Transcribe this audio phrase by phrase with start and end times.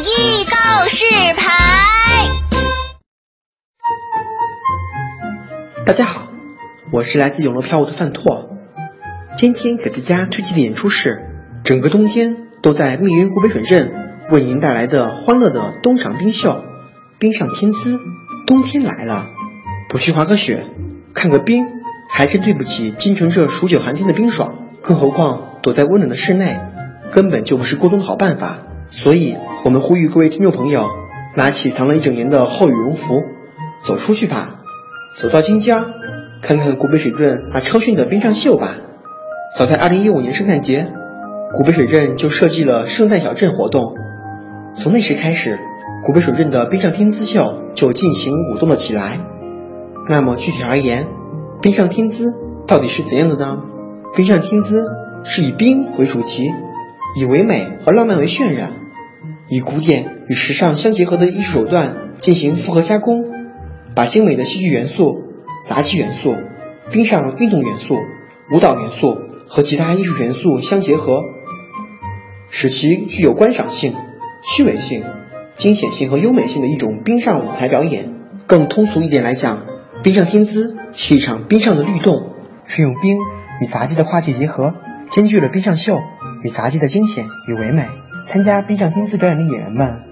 [0.00, 1.04] 艺告示
[1.36, 2.24] 牌。
[5.84, 6.28] 大家好，
[6.90, 8.48] 我是来自永乐票务的范拓。
[9.36, 11.22] 今天给大家推荐的演出是
[11.64, 13.92] 整个冬天都在密云湖北水镇
[14.30, 16.64] 为您带来的欢乐的冬场冰秀——
[17.20, 17.98] 冰上天姿。
[18.46, 19.26] 冬天来了，
[19.90, 20.66] 不去滑个雪，
[21.12, 21.66] 看个冰，
[22.08, 24.70] 还真对不起京城这数九寒天的冰爽。
[24.80, 26.58] 更何况躲在温暖的室内，
[27.12, 28.60] 根本就不是过冬的好办法。
[28.90, 30.88] 所以，我们呼吁各位听众朋友，
[31.36, 33.22] 拿起藏了一整年的厚羽绒服，
[33.84, 34.62] 走出去吧，
[35.16, 35.84] 走到京郊，
[36.42, 38.74] 看看古北水镇那超炫的冰上秀吧。
[39.56, 40.88] 早在2015年圣诞节，
[41.56, 43.94] 古北水镇就设计了圣诞小镇活动，
[44.74, 45.60] 从那时开始，
[46.04, 49.20] 古北水镇的冰上天姿秀就进行舞动了起来。
[50.08, 51.06] 那么具体而言，
[51.62, 52.34] 冰上天姿
[52.66, 53.58] 到底是怎样的呢？
[54.16, 54.84] 冰上天姿
[55.22, 56.50] 是以冰为主题，
[57.16, 58.72] 以唯美和浪漫为渲染，
[59.50, 63.16] 以古典与时尚相结合的艺术手段进行复合加工，
[63.96, 65.06] 把精美的戏剧元素、
[65.66, 66.36] 杂技元素、
[66.92, 67.96] 冰上运动元素、
[68.52, 69.16] 舞蹈元素
[69.48, 71.16] 和其他艺术元素相结合，
[72.48, 73.94] 使其具有观赏性、
[74.44, 75.02] 趣味性、
[75.56, 78.14] 惊险性和优美性的一种冰上舞台表演。
[78.46, 79.64] 更通俗一点来讲，
[80.04, 83.18] 冰上天姿是一场冰上的律动，是用冰。
[83.60, 84.74] 与杂技的跨界结合，
[85.10, 86.00] 兼具了冰上秀
[86.42, 87.99] 与杂技的惊险与唯美。
[88.26, 90.02] 参加冰上天姿表演的演员们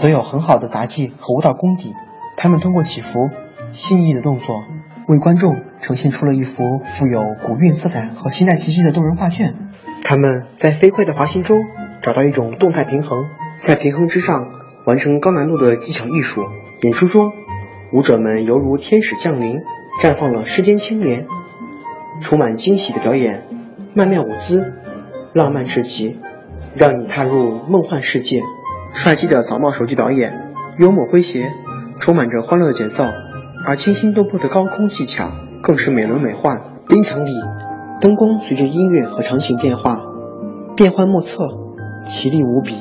[0.00, 1.92] 都有很好的杂技和舞蹈功底，
[2.36, 3.28] 他们通过起伏、
[3.72, 4.64] 细腻的动作，
[5.06, 9.54] 为观众呈现出了一幅富有古韵色彩和现代气息的动人画卷。
[10.02, 11.64] 他们在飞快的滑行中
[12.00, 13.26] 找到一种动态平衡，
[13.58, 14.48] 在平衡之上
[14.86, 16.46] 完成高难度的技巧艺术。
[16.82, 17.32] 演出中，
[17.92, 19.60] 舞者们犹如天使降临，
[20.02, 21.26] 绽放了世间清莲。
[22.20, 23.42] 充满惊喜的表演，
[23.94, 24.74] 曼妙舞姿，
[25.32, 26.18] 浪漫至极，
[26.78, 28.40] 让你踏入梦幻世界。
[28.94, 31.50] 帅气的草帽手机表演，幽默诙谐，
[31.98, 33.04] 充满着欢乐的节奏，
[33.66, 36.60] 而惊心动魄的高空技巧更是美轮美奂。
[36.88, 37.32] 冰场里，
[38.00, 40.00] 灯光随着音乐和场景变化，
[40.76, 41.48] 变幻莫测，
[42.08, 42.76] 奇丽无比。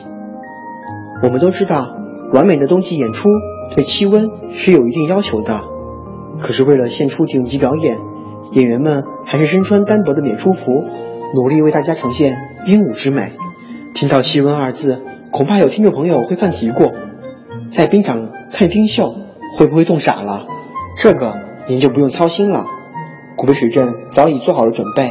[1.23, 1.95] 我们都知道，
[2.31, 3.29] 完美的冬季演出
[3.73, 5.61] 对气温是有一定要求的，
[6.39, 7.97] 可是为了献出顶级表演。
[8.51, 10.85] 演员们还是身穿单薄的演出服，
[11.35, 13.33] 努力为大家呈现冰舞之美。
[13.99, 16.93] 听到“气温”二字，恐怕有听众朋友会犯嘀咕：
[17.71, 19.15] 在冰场看冰秀，
[19.57, 20.45] 会不会冻傻了？
[20.95, 21.33] 这个
[21.67, 22.67] 您就不用操心了。
[23.35, 25.09] 古北水镇早已做好了准备，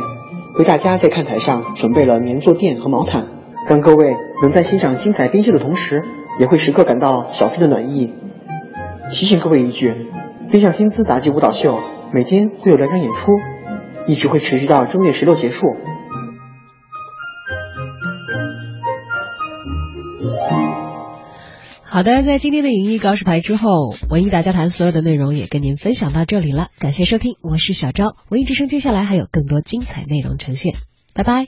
[0.56, 3.26] 为大家在看台上准备了棉坐垫和毛毯，
[3.68, 6.04] 让各位能在欣赏精彩冰秀的同时，
[6.38, 8.12] 也会时刻感到小镇的暖意。
[9.10, 9.92] 提醒各位一句：
[10.48, 11.80] 冰上天姿杂技舞蹈秀。
[12.12, 13.32] 每天会有两场演出，
[14.06, 15.74] 一直会持续到正月十六结束。
[21.88, 30.74] 好的，在今天的影艺告示牌之后，文艺大家谈所有的内容也跟您分享到这里了，感谢收听，我是小昭，文艺之声接下来还有更多精彩内容呈现，
[31.14, 31.46] 拜拜。